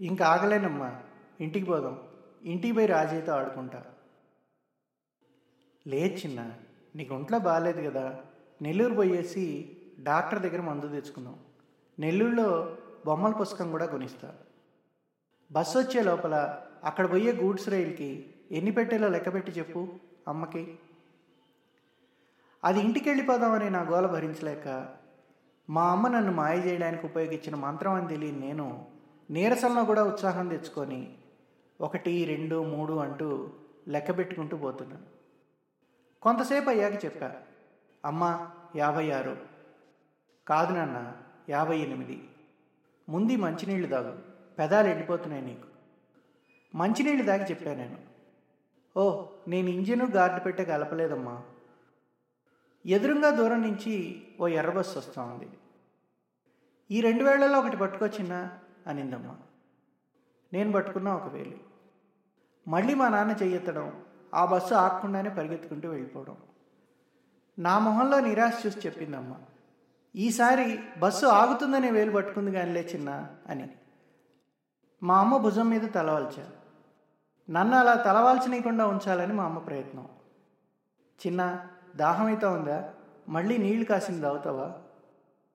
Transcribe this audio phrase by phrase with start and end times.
[0.00, 1.02] ఇంకా ఆగలేనమ్మా.
[1.40, 2.00] ఇంటికి పోదాం.
[2.42, 3.84] ఇంటికి పోయి రాజయ్యతో ఆడుకుంటా.
[5.86, 6.52] లేదు చిన్న
[6.96, 8.20] నీకు ఒంట్లో బాగాలేదు కదా.
[8.62, 11.38] నెల్లూరు పోయేసి డాక్టర్ దగ్గర మందు తెచ్చుకుందాం.
[11.98, 12.76] నెల్లూరులో
[13.06, 14.34] బొమ్మల పుస్తకం కూడా కొనిస్తా.
[15.52, 19.88] బస్సు వచ్చే లోపల అక్కడ పోయే గూడ్స్ రైల్కి ఎన్ని పెట్టేలో లెక్క పెట్టి చెప్పు
[20.28, 20.78] అమ్మకి.
[22.64, 24.94] అది ఇంటికి వెళ్ళిపోదామని నా గోల భరించలేక
[25.70, 28.97] మా అమ్మ నన్ను మాయ చేయడానికి ఉపయోగించిన మంత్రం అని తెలియని నేను
[29.30, 31.18] నీరసంలో కూడా ఉత్సాహం తెచ్చుకొని
[31.80, 33.50] ఒకటి రెండు మూడు అంటూ
[33.88, 35.06] లెక్క పెట్టుకుంటూ పోతున్నాను.
[36.22, 37.36] కొంతసేపు అయ్యాక చెప్పా
[38.04, 39.36] అమ్మ యాభై ఆరు.
[40.48, 41.12] కాదు నాన్న
[41.48, 42.28] యాభై ఎనిమిది.
[43.08, 44.18] ముందు మంచినీళ్ళు తాగు
[44.58, 45.68] పెదాలు ఎండిపోతున్నాయి నీకు.
[46.74, 47.98] మంచినీళ్ళు దాగి చెప్పా నేను.
[48.96, 51.42] ఓ నేను ఇంజిన్ గార్డు పెట్టే కలపలేదమ్మా.
[52.86, 55.48] ఎదురుగా దూరం నుంచి ఓ ఎర్ర బస్సు వస్తూ ఉంది
[56.90, 59.36] ఈ రెండు వేళ్ళలో ఒకటి పట్టుకొచ్చినా అనిందమ్మ.
[60.52, 61.54] నేను పట్టుకున్నా ఒక వేలు.
[62.68, 64.04] మళ్ళీ మా నాన్న చెయ్యెత్తడం
[64.34, 66.36] ఆ బస్సు ఆగకుండానే పరిగెత్తుకుంటూ వెళ్ళిపోవడం.
[67.58, 69.36] నా మొహంలో నిరాశ చూసి చెప్పిందమ్మా.
[70.16, 73.70] ఈసారి బస్సు ఆగుతుందనే వేలు పట్టుకుంది కానిలే చిన్న అని.
[75.02, 76.50] మా అమ్మ భుజం మీద తలవాల్చా
[77.50, 80.08] నన్ను అలా తలవాల్చనీయకుండా ఉంచాలని మా అమ్మ ప్రయత్నం.
[81.26, 82.94] చిన్న దాహమైతే ఉందా?
[83.28, 84.78] మళ్ళీ నీళ్ళు కాసింది అవుతావా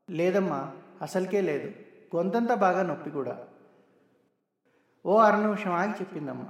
[0.10, 0.72] లేదమ్మా
[1.02, 1.83] అసలుకే లేదు.
[2.16, 3.38] గొంతంతా బాగా నొప్పి కూడా.
[5.06, 6.46] ఓ అర నిమిషం ఆగి చెప్పిందమ్మా.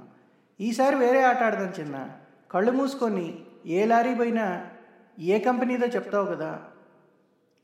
[0.60, 2.10] ఈసారి వేరే ఆట ఆడదాం చిన్న.
[2.50, 4.70] కళ్ళు మూసుకొని ఏ లారీ పోయినా
[5.18, 6.64] ఏ కంపెనీదో చెప్తావు కదా.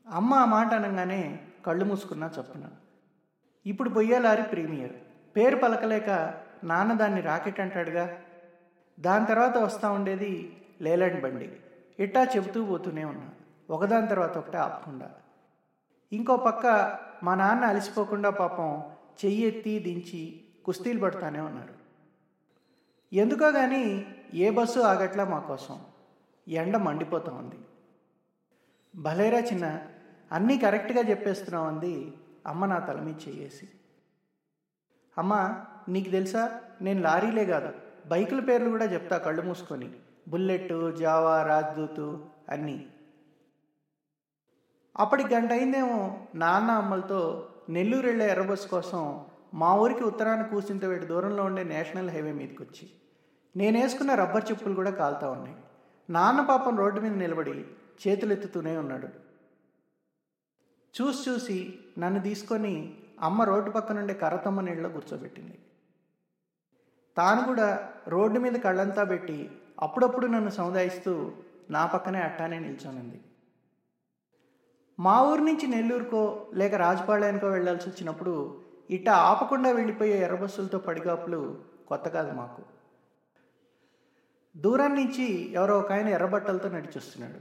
[0.07, 2.63] అమ్మ ఆ మాట అనగానే కళ్ళు మూసుకున్నా చప్పున.
[3.65, 4.93] ఇప్పుడు పొయ్యే లారీ ప్రీమియర్.
[5.35, 8.17] పేరు పలకలేక నాన్న దాన్ని రాకెట్ అంటాడుగా.
[8.99, 11.57] దాని తర్వాత వస్తూ ఉండేది లేలాండ్ బండి.
[11.99, 13.29] ఇట్టా చెబుతూ పోతూనే ఉన్నా.
[13.69, 15.11] ఒకదాని తర్వాత ఒకటే ఆపకుండా.
[16.11, 16.65] ఇంకో పక్క
[17.23, 18.83] మా నాన్న అలసిపోకుండా పాపం
[19.25, 21.73] చెయ్యి ఎత్తి దించి కుస్తీలు పడుతూనే ఉన్నారు.
[23.13, 25.81] ఎందుకో కానీ ఏ బస్సు ఆగట్లా మా కోసం.
[26.47, 27.55] ఎండ మండిపోతా ఉంది.
[28.95, 29.81] భలేరా చిన్న
[30.31, 32.13] అన్నీ కరెక్ట్గా చెప్పేస్తున్నావు అంది
[32.47, 33.69] అమ్మ నా తల మీద చెయ్యేసి.
[35.17, 36.61] అమ్మ నీకు తెలుసా?
[36.81, 37.73] నేను లారీలే కాదు
[38.07, 39.91] బైకుల పేర్లు కూడా చెప్తా కళ్ళు మూసుకొని.
[40.27, 42.90] బుల్లెట్ జావా రాజ్దూతు అన్నీ.
[44.99, 51.43] అప్పటి గంట అయిందేమో నాన్న అమ్మలతో నెల్లూరు వెళ్ళే ఎర్రబస్సు కోసం మా ఊరికి ఉత్తరాన కూసింత వేడి దూరంలో
[51.43, 52.91] ఉండే నేషనల్ హైవే మీదకి వచ్చి
[53.55, 55.55] నేను వేసుకున్న రబ్బర్ చెప్పులు కూడా కాలుతా ఉన్నాయి.
[56.09, 57.65] నాన్న పాపం రోడ్డు మీద నిలబడి
[58.03, 59.07] చేతులెత్తుతూనే ఉన్నాడు.
[60.95, 65.59] చూసి చూసి నన్ను తీసుకొని అమ్మ రోడ్డు పక్క నుండి కర్రతమ్మ నీళ్ళలో కూర్చోబెట్టింది.
[67.17, 69.49] తాను కూడా రోడ్డు మీద కళ్ళంతా పెట్టి
[69.81, 71.31] అప్పుడప్పుడు నన్ను సముదాయిస్తూ
[71.69, 73.19] నా పక్కనే అట్టానే నిల్చొనింది.
[75.01, 82.31] మా ఊరు నుంచి నెల్లూరుకో లేక రాజపాళ్యానికో వెళ్ళాల్సి వచ్చినప్పుడు ఇట్టా ఆపకుండా వెళ్ళిపోయే ఎర్రబస్సులతో పడిగాపులు కొత్త కాదు
[82.31, 82.63] మాకు.
[84.57, 87.39] దూరం నుంచి ఎవరో ఒక ఆయన ఎర్రబట్టలతో నడిచొస్తున్నాడు.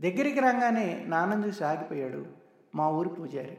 [0.00, 2.26] దగ్గరికి రాగానే నాన్నం చూసి ఆగిపోయాడు
[2.74, 3.58] మా ఊరి పూజారి.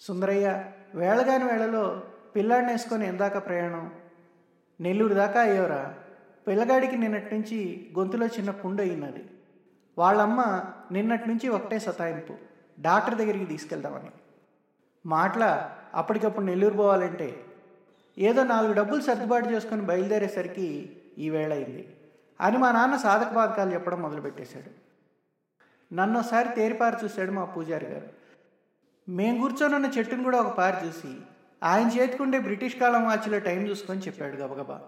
[0.00, 0.64] సుందరయ్య
[0.94, 2.02] వేళగాని వేళలో
[2.36, 3.94] పిల్లాడిని వేసుకొని ఎందాక ప్రయాణం?
[4.80, 5.94] నెల్లూరు దాకా అయ్యోరా?
[6.46, 9.24] పిల్లగాడికి నిన్నటి నుంచి గొంతులో చిన్న పుండు అయినది
[9.98, 12.34] వాళ్ళమ్మ నిన్నటి నుంచి ఒకటే సతాయింపు.
[12.80, 14.10] డాక్టర్ దగ్గరికి తీసుకెళ్దామని.
[15.06, 17.44] మాటల అప్పటికప్పుడు నెల్లూరు పోవాలంటే
[18.18, 21.96] ఏదో నాలుగు డబ్బులు సర్దుబాటు చేసుకొని బయలుదేరేసరికి ఈవేళ అయింది.
[22.40, 24.84] అని మా నాన్న సాధక బాధకాలు చెప్పడం మొదలుపెట్టేశాడు.
[25.94, 28.08] నన్ను ఒకసారి తేరిపారు చూశాడు మా పూజారి గారు.
[29.08, 31.16] మేము కూర్చొనున్న చెట్టును కూడా ఒక పారి చూసి
[31.62, 34.80] ఆయన చేతికుండే బ్రిటిష్ కాలం వాచ్లో టైం చూసుకొని చెప్పాడు గబగబా.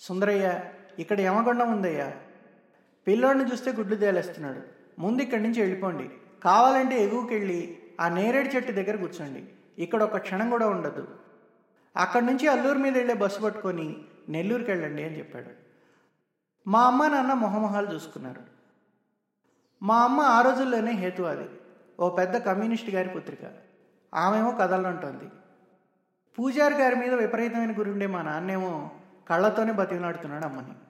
[0.00, 0.60] సుందరయ్య
[0.98, 2.12] ఇక్కడ యమగొండం ఉందయ్యా.
[3.06, 4.60] పిల్లోడిని చూస్తే గుడ్లు తేలేస్తున్నాడు.
[4.98, 6.10] ముందు ఇక్కడి నుంచి వెళ్ళిపోండి.
[6.42, 9.48] కావాలంటే ఎగువకెళ్ళి ఆ నేరేడు చెట్టు దగ్గర కూర్చోండి.
[9.78, 11.08] ఇక్కడ ఒక క్షణం కూడా ఉండదు.
[11.96, 13.96] అక్కడి నుంచి అల్లూరు మీద వెళ్ళే బస్సు పట్టుకొని
[14.28, 15.70] నెల్లూరుకి వెళ్ళండి అని చెప్పాడు.
[16.66, 18.42] మా అమ్మ నాన్న మొహమొహాలు చూసుకున్నారు.
[19.82, 21.48] మా అమ్మ ఆ రోజుల్లోనే హేతువాది.
[22.00, 23.40] ఓ పెద్ద కమ్యూనిస్ట్ గారి పుత్రిక.
[24.14, 25.30] ఆమెమో కదలంటోంది
[26.38, 28.90] పూజారి గారి మీద విపరీతమైన గురుండే మా నాన్నేమో
[29.30, 30.89] కళ్ళతోనే బతిమలాడుతున్నాడు అమ్మని.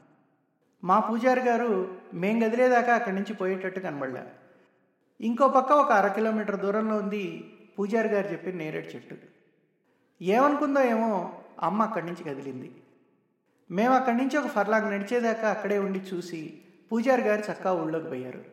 [0.85, 4.23] మా పూజారి గారు మేం గదిలేదాకా అక్కడి నుంచి పోయేటట్టు కనబడలే
[5.21, 7.25] ఇంకో పక్క ఒక అర కిలోమీటర్ దూరంలో ఉంది
[7.79, 9.15] పూజారి గారు చెప్పిన నేరేడు చెట్టు.
[10.23, 11.33] ఏమనుకుందో ఏమో
[11.63, 12.71] అమ్మ అక్కడి నుంచి కదిలింది.
[13.71, 16.63] మేము అక్కడి నుంచి ఒక ఫర్లాంగ్ నడిచేదాకా అక్కడే ఉండి చూసి
[16.93, 18.45] పూజారి గారు చక్కా ఊళ్ళోకి పోయారు.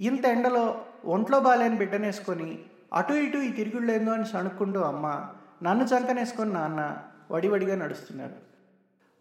[0.00, 2.58] ఇంత ఎండలో ఒంట్లో బాలేని బిడ్డనేసుకొని
[2.92, 5.28] అటు ఇటు ఈ తిరుగుళ్ళేందో అని సణుక్కుంటూ అమ్మ
[5.62, 6.98] నన్ను చంకనేసుకొని నాన్న
[7.30, 8.34] వడివడిగా నడుస్తున్నారు.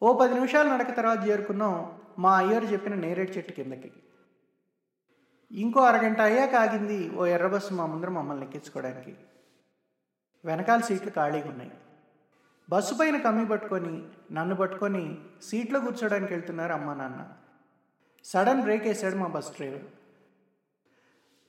[0.02, 2.01] ఓ పది నిమిషాలు నడక తర్వాత చేరుకున్నాం.
[2.22, 3.92] మా అయ్యారు చెప్పిన నేరేడు చెట్టు కిందకి.
[5.52, 9.14] ఇంకో అరగంట అయ్యాక ఆగింది ఓ ఎర్ర బస్సు మా ముందర మమ్మల్ని ఎక్కించుకోవడానికి.
[10.46, 11.72] వెనకాల సీట్లు ఖాళీగా ఉన్నాయి.
[12.70, 13.94] బస్సు పైన కమ్మి పట్టుకొని
[14.32, 17.22] నన్ను పట్టుకొని సీట్లో కూర్చోడానికి వెళ్తున్నారు అమ్మ నాన్న.
[18.24, 19.86] సడన్ బ్రేక్ వేసాడు మా బస్ డ్రైవర్.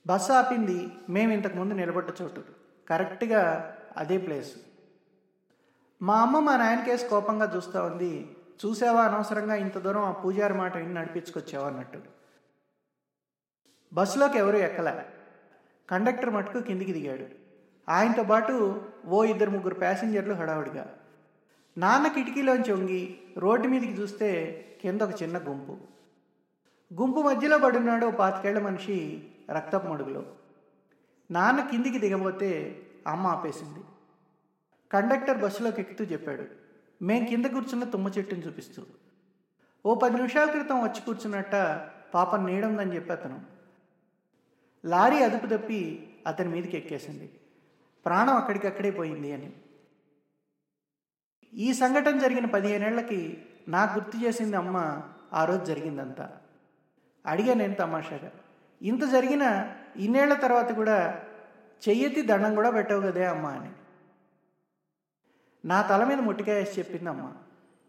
[0.07, 0.79] బస్సు ఆపింది
[1.09, 2.43] మేము ఇంతకుముందు నిలబడ్డ చోటు.
[2.89, 3.41] కరెక్ట్గా
[3.97, 4.53] అదే ప్లేస్.
[6.01, 8.13] మా అమ్మ మా నాయనకేసి కోపంగా చూస్తూ ఉంది.
[8.65, 11.99] చూసావా అనవసరంగా ఇంత దూరం ఆ పూజారి మాట విని నడిపించుకొచ్చావా అన్నట్టు.
[13.93, 15.05] బస్సులోకి ఎవరు ఎక్కలే.
[15.91, 17.25] కండక్టర్ మటుకు కిందికి దిగాడు.
[17.91, 20.97] ఆయనతో పాటు ఓ ఇద్దరు ముగ్గురు ప్యాసింజర్లు హడావుడిగా.
[21.77, 25.77] నాన్న కిటికీలోంచి వంగి రోడ్డు మీదకి చూస్తే కింద ఒక చిన్న గుంపు.
[26.93, 30.25] గుంపు మధ్యలో పడున్నాడు ఓ పాతికేళ్ళ మనిషి రక్తపు మడుగులో.
[31.31, 33.79] నాన్న కిందికి దిగబోతే అమ్మ ఆపేసింది.
[34.91, 36.62] కండక్టర్ బస్సులోకి ఎక్కుతూ చెప్పాడు.
[37.01, 38.85] మేం కింద కూర్చున్న తుమ్మ చెట్టుని చూపిస్తూ.
[39.85, 41.55] ఓ పది నిమిషాల క్రితం వచ్చి కూర్చున్నట్ట
[42.13, 43.41] పాపం నీడుందని చెప్పి అతను.
[44.85, 47.27] లారీ అదుపు తప్పి అతని మీదకి ఎక్కేసింది.
[48.05, 49.53] ప్రాణం అక్కడికక్కడే పోయింది అని.
[51.53, 55.01] ఈ సంఘటన జరిగిన పదిహేనేళ్ళకి నాకు గుర్తు చేసింది అమ్మ
[55.33, 56.37] ఆ రోజు జరిగిందంతా.
[57.25, 58.31] అడిగా నేను తమాషాగా?
[58.81, 61.23] ఇంత జరిగిన ఇన్నేళ్ళ తర్వాత కూడా
[61.89, 63.71] చెయ్యెత్తి దండం కూడా పెట్టవు కదే అమ్మ అని.
[65.65, 67.33] నా తల మీద మొట్టికాయేసి చెప్పిందమ్మ.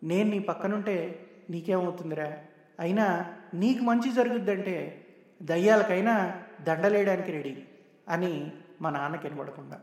[0.02, 0.96] నేను నీ పక్కనుంటే
[1.50, 2.28] నీకేమవుతుందిరా?
[2.80, 3.06] అయినా
[3.54, 5.04] నీకు మంచి జరుగుద్దంటే
[5.42, 6.14] దయ్యాలకైనా
[6.60, 7.64] దండలేయడానికి రెడీ
[8.08, 9.78] అని మా నాన్నకి వినబడకుండా